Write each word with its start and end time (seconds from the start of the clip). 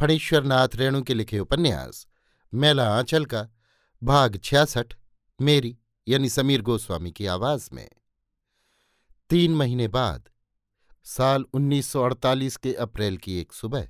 फणीश्वर 0.00 0.44
नाथ 0.44 0.68
रेणु 0.74 1.02
के 1.02 1.14
लिखे 1.14 1.38
उपन्यास, 1.38 2.06
मेला 2.54 2.98
आंचल 2.98 3.24
का, 3.24 3.48
भाग 4.02 4.40
छियासठ, 4.44 4.94
मेरी, 5.40 5.78
यानी 6.08 6.28
समीर 6.28 6.62
गोस्वामी 6.62 7.10
की 7.10 7.26
आवाज़ 7.26 7.70
में। 7.72 7.90
तीन 9.30 9.54
महीने 9.54 9.88
बाद, 9.88 10.28
साल 11.04 11.44
1948 11.54 12.56
के 12.56 12.74
अप्रैल 12.74 13.16
की 13.16 13.40
एक 13.40 13.52
सुबह, 13.52 13.88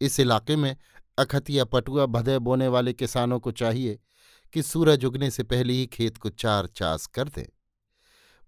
इस 0.00 0.20
इलाके 0.20 0.56
में 0.56 0.76
अखतिया 1.18 1.64
पटुआ 1.64 2.06
भदय 2.06 2.38
बोने 2.38 2.68
वाले 2.68 2.92
किसानों 2.92 3.40
को 3.40 3.50
चाहिए 3.50 3.98
कि 4.52 4.62
सूरज 4.62 5.04
उगने 5.04 5.30
से 5.30 5.42
पहले 5.42 5.72
ही 5.72 5.86
खेत 5.86 6.16
को 6.16 6.28
चार 6.28 6.66
चास 6.66 7.06
कर 7.06 7.28
दें। 7.28 7.46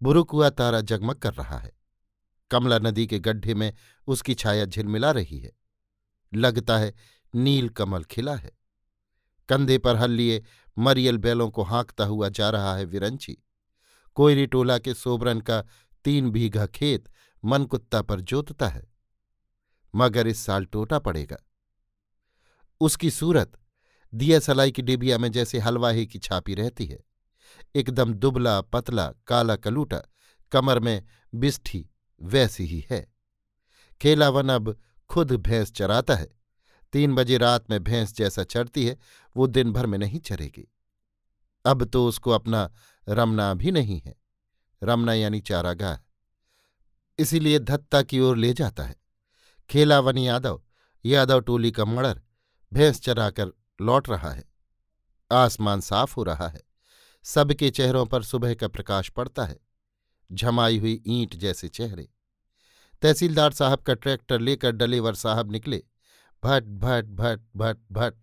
बुरुकुआ 0.02 0.50
तारा 0.50 0.80
जगमग 0.80 1.14
कर 1.14 1.34
रहा 1.34 1.58
है। 1.58 1.72
कमला 2.50 2.78
नदी 2.78 3.06
के 3.06 3.18
गड्ढे 3.18 3.54
में 3.54 3.74
उसकी 4.06 4.34
छाया 4.34 4.64
झिलमिला 4.64 5.10
रही 5.10 5.38
है। 5.38 5.57
लगता 6.32 6.78
है, 6.78 6.94
नील 7.34 7.68
कमल 7.68 8.04
खिला 8.04 8.34
है। 8.34 8.50
कंधे 9.48 9.78
पर 9.78 9.96
हल 9.96 10.10
लिए 10.10 10.42
मरियल 10.76 11.18
बैलों 11.18 11.50
को 11.50 11.62
हाँकता 11.62 12.04
हुआ 12.04 12.28
जा 12.28 12.50
रहा 12.50 12.74
है 12.76 12.84
विरंची। 12.84 13.36
कोयरी 14.16 14.46
टोला 14.46 14.78
के 14.78 14.94
सोबरन 14.94 15.40
का 15.40 15.62
तीन 16.04 16.30
बीघा 16.30 16.66
खेत 16.66 17.08
मनकुत्ता 17.42 18.02
पर 18.02 18.20
जोतता 18.20 18.68
है, 18.68 18.82
मगर 19.94 20.26
इस 20.26 20.38
साल 20.38 20.64
टोटा 20.64 20.98
पड़ेगा। 20.98 21.36
उसकी 22.80 23.10
सूरत 23.10 23.58
दिया 24.12 24.38
सलाई 24.38 24.70
की 24.70 24.82
डिबिया 24.82 25.18
में 25.18 25.30
जैसे 25.32 25.58
हलवाही 25.58 26.06
की 26.06 26.18
छापी 26.18 26.54
रहती 26.54 26.86
है। 26.86 26.98
एकदम 27.74 28.12
दुबला, 28.14 28.60
पतला, 28.60 29.06
काला 29.26 29.56
कलूटा, 29.56 30.02
कमर 30.52 30.80
में 30.80 31.04
बिस्ठी 31.34 31.86
वैसी 32.20 32.64
ही 32.64 32.84
है। 32.90 33.06
खेलावन 34.00 34.48
अब 34.48 34.76
खुद 35.08 35.32
भैंस 35.32 35.72
चराता 35.72 36.14
है। 36.14 36.28
तीन 36.92 37.14
बजे 37.14 37.38
रात 37.38 37.70
में 37.70 37.84
भैंस 37.84 38.14
जैसा 38.14 38.44
चरती 38.44 38.86
है, 38.86 38.98
वो 39.36 39.46
दिन 39.46 39.72
भर 39.72 39.86
में 39.86 39.98
नहीं 39.98 40.20
चरेगी। 40.20 40.72
अब 41.66 41.84
तो 41.84 42.08
उसको 42.08 42.30
अपना 42.30 42.72
रमना 43.08 43.54
भी 43.54 43.70
नहीं 43.70 44.00
है। 44.00 44.16
रमना 44.82 45.12
यानी 45.12 45.40
चारागाह। 45.40 45.98
इसीलिए 47.18 47.58
धत्ता 47.58 48.02
की 48.02 48.20
ओर 48.20 48.36
ले 48.36 48.52
जाता 48.52 48.82
है। 48.82 48.96
खेलावन 49.70 50.18
यादव 50.18 50.62
यादव 51.04 51.40
टोली 51.40 51.72
का 51.72 51.84
मड़र 51.84 52.22
भैंस 52.72 53.00
चराकर 53.00 53.48
लौट 53.80 54.08
रहा 54.08 54.30
है। 54.30 54.44
आसमान 55.32 55.80
साफ़ 55.80 56.14
हो 56.16 56.22
रहा 56.22 56.48
है। 56.48 56.62
सबके 57.22 57.70
चेहरों 57.70 58.06
पर 58.06 58.22
सुबह 58.22 58.54
का 58.54 58.68
प्रकाश 58.68 59.10
पड़ता 59.10 59.44
है। 59.44 59.58
झमाई 60.32 60.78
हुई 60.78 61.02
ईंट 61.06 61.36
जैसे 61.36 61.68
चेहरे। 61.68 62.08
तहसीलदार 63.02 63.52
साहब 63.52 63.78
का 63.78 63.94
ट्रैक्टर 63.94 64.40
लेकर 64.40 64.72
डलेवर 64.72 65.14
साहब 65.14 65.52
निकले। 65.52 65.84
भट 66.44 66.64
भट 66.64 67.04
भट 67.04 67.40
भट 67.56 67.78
भट। 67.92 68.14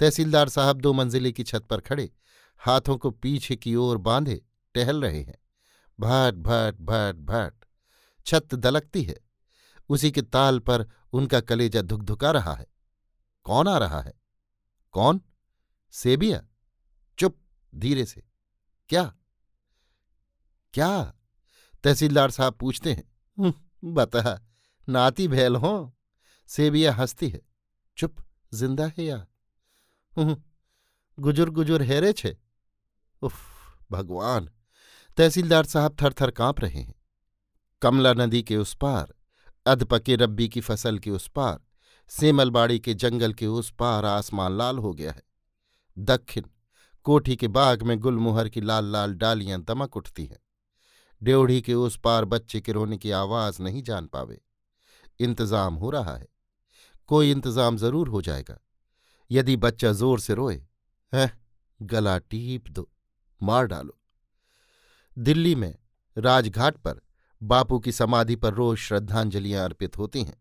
तहसीलदार 0.00 0.48
साहब 0.48 0.80
दो 0.80 0.92
मंजिले 0.92 1.32
की 1.32 1.42
छत 1.42 1.62
पर 1.62 1.80
खड़े, 1.80 2.12
हाथों 2.58 2.98
को 2.98 3.10
पीछे 3.10 3.56
की 3.56 3.74
ओर 3.74 3.98
बांधे, 3.98 4.44
टहल 4.74 5.02
रहे 5.02 5.22
हैं। 5.22 5.38
भट 6.00 6.34
भट 6.34 6.76
भट 6.80 7.16
भट। 7.16 7.64
छत 8.26 8.54
दलकती 8.54 9.02
है। 9.02 9.20
उसी 9.88 10.10
के 10.10 10.22
ताल 10.22 10.58
पर 10.58 10.90
उनका 11.12 11.40
कलेजा 11.40 11.82
धुकधुका 11.82 12.30
रहा 12.30 12.54
है। 12.54 12.66
कौन 13.44 13.68
आ 13.68 13.78
रहा 13.78 14.00
है? 14.02 14.14
कौन? 14.92 15.20
सेबिया? 15.92 16.46
चुप, 17.18 17.38
धीरे 17.74 18.04
से। 18.04 18.24
क्या? 18.88 19.16
क्या? 20.72 21.14
तहसीलदार 21.84 22.30
साहब 22.30 22.54
पूछते 22.54 22.92
हैं। 22.92 23.12
हम्म, 23.82 23.94
बता 23.94 24.40
नाती 24.88 25.26
भैल 25.28 25.56
हो 25.56 25.92
सेबिया 26.48 26.92
हंसती 26.94 27.28
है। 27.28 27.40
चुप 27.96 28.16
ज़िंदा 28.54 28.86
है 28.86 29.04
या? 29.04 29.26
गुजुर 31.18 31.50
गुजुर 31.50 31.82
हेरे 31.82 32.12
छे। 32.12 32.36
उफ 33.22 33.34
भगवान 33.92 34.48
तहसीलदार 35.18 35.64
साहब 35.64 35.96
थर 36.02 36.12
थर 36.12 36.30
काँप 36.30 36.60
रहे 36.60 36.80
हैं। 36.80 36.94
कमला 37.82 38.12
नदी 38.14 38.42
के 38.42 38.56
उस 38.56 38.74
पार 38.74 39.14
अधपके 39.66 40.16
रब्बी 40.16 40.48
की 40.48 40.60
फ़सल 40.60 40.98
के 40.98 41.10
उस 41.10 41.28
पार 41.28 41.58
सेमलबाड़ी 42.10 42.78
के 42.78 42.94
जंगल 42.94 43.32
के 43.32 43.46
उस 43.46 43.70
पार 43.70 44.04
आसमान 44.04 44.56
लाल 44.58 44.78
हो 44.78 44.92
गया 44.92 45.12
है। 45.12 45.22
दक्षिण 45.96 46.44
कोठी 47.06 47.36
के 47.36 47.48
बाग 47.48 47.82
में 47.82 47.98
गुलमुहर 47.98 48.48
की 48.48 48.60
लाल 48.60 48.92
लाल 48.92 49.14
डालियाँ 49.14 49.60
दमक 49.62 49.96
उठती 49.96 50.24
हैं। 50.26 50.38
ड्योढ़ी 51.22 51.60
के 51.62 51.74
उस 51.74 51.96
पार 51.96 52.24
बच्चे 52.24 52.60
के 52.60 52.72
रोने 52.72 52.98
की 52.98 53.10
आवाज़ 53.10 53.62
नहीं 53.62 53.82
जान 53.82 54.06
पावे। 54.06 54.40
इंतज़ाम 55.20 55.74
हो 55.74 55.90
रहा 55.90 56.16
है। 56.16 56.28
कोई 57.06 57.30
इंतज़ाम 57.30 57.76
ज़रूर 57.76 58.08
हो 58.08 58.22
जाएगा। 58.22 58.58
यदि 59.30 59.56
बच्चा 59.56 59.92
ज़ोर 59.92 60.20
से 60.20 60.34
रोए, 60.34 60.62
है, 61.12 61.30
गला 61.82 62.18
टीप 62.18 62.68
दो, 62.68 62.88
मार 63.40 63.66
डालो। 63.66 63.98
दिल्ली 65.16 65.54
में 65.54 65.74
राजघाट 66.16 66.76
पर 66.76 67.00
बापू 67.42 67.78
की 67.78 67.92
समाधि 67.92 68.36
पर 68.36 68.54
रोज 68.54 68.78
श्रद्धांजलियाँ 68.78 69.64
अर्पित 69.64 69.98
होती 69.98 70.22
हैं। 70.22 70.36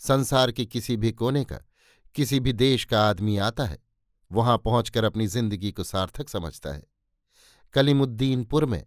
संसार 0.00 0.52
के 0.52 0.64
किसी 0.66 0.96
भी 0.96 1.12
कोने 1.12 1.44
का, 1.44 1.58
किसी 2.14 2.40
भी 2.40 2.52
देश 2.52 2.84
का 2.84 3.08
आदमी 3.08 3.36
आता 3.38 3.64
है, 3.64 3.78
वहाँ 4.30 4.58
पहुंचकर 4.58 5.04
अपनी 5.04 5.26
ज़िंदगी 5.26 5.72
को 5.72 5.84
सार्थक 5.84 6.28
समझता 6.28 6.72
है। 6.72 6.82
कलीमुद्दीनपुर 7.74 8.64
में 8.64 8.84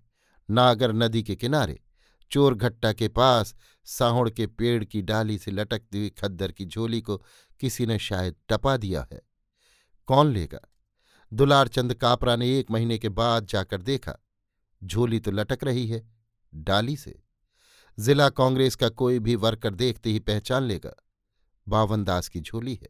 नागर 0.49 0.93
नदी 0.93 1.23
के 1.23 1.35
किनारे, 1.35 1.81
चोरघट्टा 2.31 2.93
के 2.93 3.07
पास, 3.07 3.55
साहुड़ 3.85 4.29
के 4.29 4.47
पेड़ 4.47 4.83
की 4.83 5.01
डाली 5.01 5.37
से 5.37 5.51
लटकती 5.51 5.97
हुई 5.97 6.09
खद्दर 6.09 6.51
की 6.51 6.65
झोली 6.65 7.01
को 7.01 7.17
किसी 7.59 7.85
ने 7.85 7.99
शायद 7.99 8.35
टपा 8.49 8.77
दिया 8.77 9.07
है। 9.13 9.21
कौन 10.05 10.33
लेगा? 10.33 10.59
दुलारचंद 11.33 11.93
कापरा 11.93 12.35
ने 12.35 12.59
एक 12.59 12.71
महीने 12.71 12.97
के 12.97 13.09
बाद 13.09 13.45
जाकर 13.45 13.81
देखा। 13.81 14.15
झोली 14.83 15.19
तो 15.19 15.31
लटक 15.31 15.63
रही 15.63 15.87
है, 15.87 16.13
डाली 16.55 16.97
से। 16.97 17.23
जिला 17.99 18.29
कांग्रेस 18.29 18.75
का 18.75 18.89
कोई 18.89 19.19
भी 19.19 19.35
वर्कर 19.35 19.75
देखते 19.75 20.09
ही 20.09 20.19
पहचान 20.19 20.63
लेगा। 20.63 20.95
बावन 21.67 22.03
दास 22.03 22.27
की 22.27 22.41
झोली 22.41 22.75
है। 22.75 22.89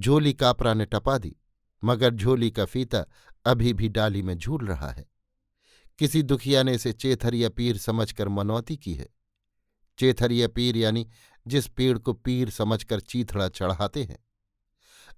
झोली 0.00 0.32
कापरा 0.32 0.74
ने 0.74 0.84
टपा 0.84 1.18
दी, 1.18 1.36
मगर 1.84 2.10
झोली 2.10 2.50
का 2.50 2.64
फीता 2.64 3.04
अभी 3.44 3.72
भी 3.72 3.88
डाली 3.88 4.22
में 4.22 4.38
झूल 4.38 4.66
रहा 4.66 4.90
है। 4.90 5.11
किसी 6.02 6.22
दुखिया 6.22 6.62
ने 6.62 6.72
इसे 6.74 6.92
चेथरिया 6.92 7.48
पीर 7.48 7.76
समझकर 7.76 8.28
मनौती 8.28 8.76
की 8.76 8.92
है। 8.94 9.06
चेथरिया 9.98 10.46
पीर 10.48 10.76
यानी 10.76 11.06
जिस 11.46 11.66
पेड़ 11.68 11.98
को 11.98 12.12
पीर 12.12 12.50
समझकर 12.50 13.00
चीथड़ा 13.00 13.46
चढ़ाते 13.48 14.02
हैं, 14.04 14.18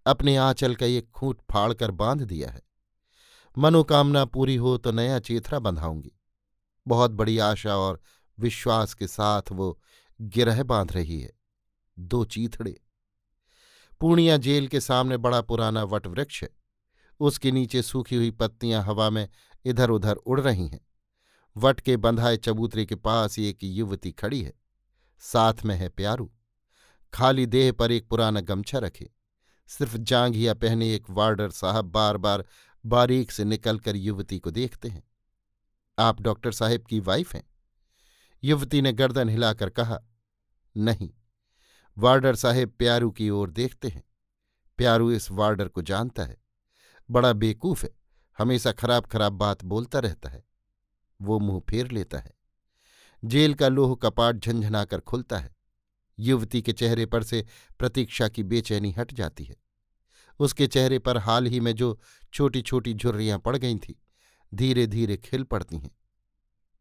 अपने 0.06 0.36
आंचल 0.36 0.75
का 0.75 0.86
एक 0.86 1.08
खूंट 1.10 1.38
फाड़कर 1.52 1.90
बाँध 1.92 2.22
दिया 2.22 2.50
है। 2.50 2.60
मनोकामना 3.56 4.25
पूरी 4.25 4.56
हो 4.56 4.76
तो 4.78 4.92
नया 4.92 5.19
चेथरा 5.20 5.58
बंधाऊँगी। 5.58 6.12
बहुत 6.86 7.10
बड़ी 7.12 7.38
आशा 7.38 7.76
और 7.76 8.00
विश्वास 8.38 8.94
के 8.94 9.06
साथ 9.06 9.52
वो 9.52 9.78
गिरह 10.20 10.62
बाँध 10.64 10.92
रही 10.92 11.20
है, 11.20 11.32
दो 11.96 12.25
चीथड़े। 12.26 12.76
पूर्णिया 14.00 14.36
जेल 14.38 14.69
के 14.69 14.81
सामने 14.81 15.16
बड़ा 15.19 15.40
पुराना 15.40 15.84
वटवृक्ष 15.86 16.42
है। 16.42 16.50
उसके 17.20 17.52
नीचे 17.52 17.82
सूखी 17.82 18.16
हुई 18.16 18.31
पत्तियाँ 18.31 18.84
हवा 18.84 19.10
में 19.10 19.28
इधर 19.64 19.90
उधर 19.90 20.14
उड़ 20.14 20.40
रही 20.40 20.69
हैं। 20.69 20.81
वट 21.56 21.81
के 21.81 21.96
बंधाए 21.96 22.37
चबूतरे 22.37 22.87
के 22.87 22.94
पास 22.94 23.38
एक 23.38 23.58
युवती 23.62 24.12
खड़ी 24.12 24.43
है। 24.43 24.52
साथ 25.19 25.55
में 25.64 25.76
है 25.76 25.88
प्यारू। 25.88 26.32
खाली 27.14 27.46
देह 27.46 27.72
पर 27.72 27.93
एक 27.93 28.08
पुराना 28.08 28.40
गमछा 28.40 28.78
रखे। 28.78 29.11
सिर्फ़ 29.66 29.96
जांघिया 29.96 30.55
पहने 30.55 30.94
एक 30.94 31.11
वार्डर 31.11 31.50
साहब 31.50 31.84
बार 31.84 32.16
बार 32.16 32.44
बारीक 32.87 33.31
से 33.31 33.44
निकलकर 33.44 33.96
युवती 33.96 34.38
को 34.38 34.50
देखते 34.50 34.88
हैं। 34.88 35.05
आप 35.99 36.20
डॉक्टर 36.20 36.52
साहेब 36.52 36.84
की 36.84 37.00
वाइफ 37.00 37.34
हैं? 37.34 37.50
युवती 38.44 38.82
ने 38.82 38.93
गर्दन 38.93 39.28
हिलाकर 39.28 39.70
कहा, 39.70 40.00
नहीं। 40.76 41.10
वार्डर 41.99 42.37
साहब 42.37 42.69
प्यारू 42.70 43.10
की 43.10 43.31
ओर 43.31 43.50
देखते 43.50 43.88
हैं। 43.88 44.05
प्यारू 44.76 45.10
इस 45.10 45.31
वार्डर 45.31 45.69
को 45.69 45.82
जानता 45.82 46.25
है। 46.25 46.37
बड़ा 47.10 47.32
बेकूफ 47.32 47.84
है। 47.84 48.04
हमेशा 48.38 48.72
खराब 48.72 49.06
खराब 49.06 49.32
बात 49.32 49.64
बोलता 49.64 49.98
रहता 49.98 50.28
है। 50.28 50.44
वो 51.22 51.38
मुँह 51.38 51.60
फेर 51.70 51.90
लेता 51.90 52.19
है। 52.19 52.32
जेल 53.25 53.54
का 53.54 53.69
लोह 53.69 53.96
कपाट 54.02 54.36
झंझनाकर 54.36 55.00
खुलता 55.00 55.38
है। 55.38 55.56
युवती 56.19 56.62
के 56.62 56.72
चेहरे 56.72 57.06
पर 57.06 57.22
से 57.22 57.46
प्रतीक्षा 57.78 58.28
की 58.28 58.42
बेचैनी 58.42 58.92
हट 58.92 59.14
जाती 59.14 59.44
है। 59.44 59.56
उसके 60.38 60.66
चेहरे 60.66 60.98
पर 60.98 61.19
हाल 61.19 61.46
ही 61.46 61.60
में 61.60 61.75
जो 61.75 62.00
छोटी 62.32 62.62
छोटी 62.62 62.94
झुर्रियाँ 62.94 63.38
पड़ 63.38 63.56
गई 63.56 63.76
थीं 63.76 63.94
धीरे 64.54 64.86
धीरे 64.86 65.16
खिल 65.16 65.42
पड़ती 65.42 65.78
हैं। 65.78 65.90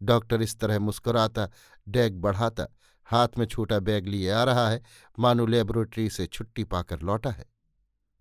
डॉक्टर 0.04 0.42
इस 0.42 0.60
तरह 0.60 0.80
मुस्कुराता, 0.80 1.50
डैग 1.90 2.16
बढ़ाता, 2.16 2.68
हाथ 3.06 3.28
में 3.38 3.46
छोटा 3.46 3.80
बैग 3.80 4.08
लिए 4.08 4.32
आ 4.32 4.44
रहा 4.44 4.70
है, 4.70 4.82
मानो 5.20 5.46
लेबोरेटरी 5.46 6.10
से 6.10 6.26
छुट्टी 6.26 6.64
पाकर 6.64 7.00
लौटा 7.00 7.32
है। 7.32 7.46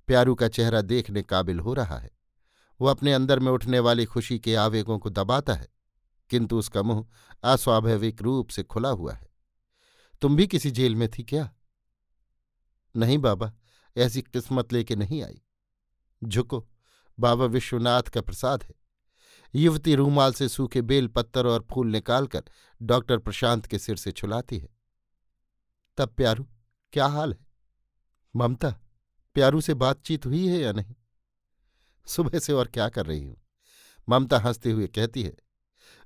प्यारू 0.06 0.34
का 0.34 0.48
चेहरा 0.48 0.80
देखने 0.80 1.22
काबिल 1.22 1.60
हो 1.60 1.74
रहा 1.74 1.98
है। 1.98 2.10
वो 2.82 2.88
अपने 2.88 3.12
अंदर 3.12 3.38
में 3.38 3.52
उठने 3.52 3.78
वाली 3.78 4.04
खुशी 4.04 4.38
के 4.38 4.54
आवेगों 4.54 4.98
को 4.98 5.10
दबाता 5.10 5.54
है, 5.54 5.68
किंतु 6.30 6.58
उसका 6.58 6.82
मुँह 6.82 7.06
अस्वाभाविक 7.42 8.22
रूप 8.22 8.48
से 8.48 8.62
खुला 8.62 8.88
हुआ 8.88 9.12
है। 9.12 9.28
तुम 10.22 10.36
भी 10.36 10.46
किसी 10.46 10.70
जेल 10.70 10.96
में 10.96 11.08
थी 11.08 11.22
क्या? 11.22 11.54
नहीं 12.96 13.18
बाबा, 13.18 13.52
ऐसी 13.96 14.22
किस्मत 14.22 14.72
लेके 14.72 14.96
नहीं 14.96 15.22
आई। 15.22 15.42
झुको, 16.24 16.68
बाबा 17.18 17.44
विश्वनाथ 17.44 18.02
का 18.02 18.20
प्रसाद 18.20 18.62
है। 18.62 18.74
युवती 19.54 19.94
रूमाल 19.94 20.32
से 20.32 20.48
सूखे 20.48 20.82
बेल 20.82 21.06
पत्तर 21.06 21.46
और 21.46 21.66
फूल 21.70 21.86
निकालकर 21.86 22.42
डॉक्टर 22.82 23.18
प्रशांत 23.18 23.66
के 23.66 23.78
सिर 23.78 23.96
से 23.96 24.12
छुलाती 24.12 24.58
है। 24.58 24.68
तब 25.96 26.08
प्यारू, 26.08 26.48
क्या 26.92 27.06
हाल 27.06 27.32
है? 27.32 27.46
ममता, 28.36 28.80
प्यारू 29.34 29.60
से 29.60 29.74
बातचीत 29.74 30.26
हुई 30.26 30.48
है 30.48 30.58
या 30.58 30.72
नहीं? 30.72 30.94
सुबह 32.06 32.38
से 32.38 32.52
और 32.52 32.66
क्या 32.66 32.88
कर 32.88 33.06
रही 33.06 33.24
हूँ? 33.24 33.36
ममता 34.08 34.38
हँसते 34.38 34.70
हुए 34.70 34.86
कहती 34.86 35.22
है, 35.22 35.34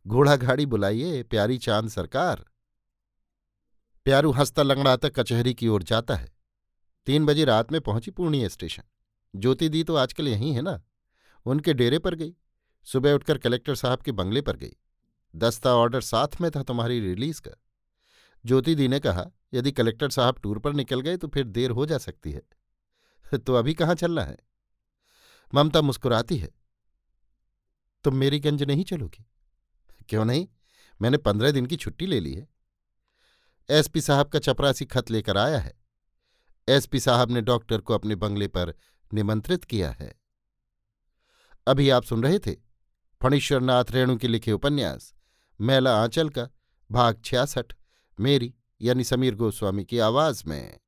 घोड़ा 0.07 0.37
गाड़ी 0.37 0.67
बुलाइए, 0.67 1.23
प्यारी 1.23 1.59
चाँद 1.59 1.89
सरकार। 1.89 2.45
प्यारू 4.07 4.31
हंसता 4.31 4.63
लंगड़ाता 4.63 5.09
कचहरी 5.09 5.55
की 5.55 5.69
ओर 5.69 5.83
जाता 5.83 6.15
है। 6.15 6.29
तीन 7.07 7.27
बजे 7.27 7.45
रात 7.45 7.73
में 7.73 7.81
पहुँची 7.81 8.11
पूर्णिया 8.11 8.49
स्टेशन। 8.49 8.83
ज्योति 9.35 9.69
दी 9.69 9.85
तो 9.85 9.95
आजकल 9.95 10.29
यहीं 10.29 10.53
है 10.53 10.63
ना? 10.63 10.81
उनके 11.47 11.75
डेरे 11.75 11.99
पर 11.99 12.15
गई। 12.15 12.35
सुबह 12.87 13.13
उठकर 13.13 13.39
कलेक्टर 13.39 13.75
साहब 13.75 14.03
के 14.03 14.13
बंगले 14.13 14.41
पर 14.41 14.57
गई। 14.57 14.73
दस्ता 15.35 15.75
ऑर्डर 15.75 16.01
साथ 16.01 16.41
में 16.41 16.51
था 16.51 16.63
तुम्हारी 16.63 17.01
रिलीज़ 17.01 17.41
का। 17.41 17.51
ज्योति 18.45 18.75
दी 18.75 18.89
ने 18.89 19.01
कहा, 19.01 19.27
यदि 19.55 19.73
कलेक्टर 19.73 20.11
साहब 20.11 20.39
टूर 20.39 20.59
पर 20.59 20.73
निकल 20.73 21.01
गए 21.01 21.17
तो 21.17 21.29
फिर 21.29 21.45
देर 21.45 21.71
हो 21.71 21.87
जा 21.87 21.99
सकती 21.99 22.33
है। 22.33 22.43
तो 23.39 23.55
अभी 23.55 23.75
कहाँ 23.75 23.95
चलना 23.95 24.25
है? 24.25 24.37
ममता 25.55 25.81
मुस्कुराती 25.81 26.37
है। 26.37 26.51
तुम 28.05 28.17
मेरी 28.17 28.41
गंज 28.41 28.63
नहीं 28.63 28.85
चलोगी। 28.85 29.27
क्यों 30.09 30.25
नहीं? 30.25 30.49
मैंने 31.03 31.19
पंद्रह 31.19 31.51
दिन 31.51 31.67
की 31.67 31.77
छुट्टी 31.77 32.07
ले 32.07 32.21
ली 32.21 32.35
है। 32.35 32.49
एसपी 33.71 34.01
साहब 34.01 34.29
का 34.29 34.39
चपरासी 34.39 34.85
खत 34.85 35.11
लेकर 35.11 35.37
आया 35.37 35.59
है। 35.59 35.81
एसपी 36.69 37.01
साहब 37.01 37.31
ने 37.31 37.41
डॉक्टर 37.41 37.81
को 37.81 37.95
अपने 37.95 38.15
बंगले 38.15 38.49
पर 38.49 38.75
निमंत्रित 39.15 39.65
किया 39.65 39.91
है। 39.91 40.21
अभी 41.67 41.91
आप 41.91 42.03
सुन 42.03 42.23
रहे 42.23 42.39
थे 42.39 42.53
फणीश्वरनाथ 43.23 43.85
रेणु 43.91 44.17
के 44.17 44.29
लिखे 44.29 44.53
उपन्यास, 44.53 45.15
मैला 45.61 46.03
आंचल 46.03 46.29
का, 46.29 46.49
भाग 46.91 47.23
छियासठ, 47.25 47.73
मेरी 48.21 48.55
यानी 48.81 49.05
समीर 49.05 49.35
गोस्वामी 49.35 49.85
की 49.85 49.99
आवाज़ 49.99 50.45
में। 50.47 50.79